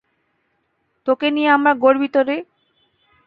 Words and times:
তোকে 1.07 1.27
নিয়ে 1.31 1.49
আমরা 1.51 1.71
গর্বিত 1.83 2.15
রে! 2.27 2.37